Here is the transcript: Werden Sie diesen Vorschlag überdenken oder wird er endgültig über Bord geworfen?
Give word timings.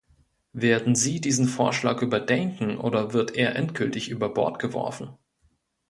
Werden 0.53 0.95
Sie 0.95 1.21
diesen 1.21 1.47
Vorschlag 1.47 2.01
überdenken 2.01 2.79
oder 2.79 3.13
wird 3.13 3.35
er 3.35 3.55
endgültig 3.55 4.09
über 4.09 4.29
Bord 4.33 4.57
geworfen? 4.57 5.15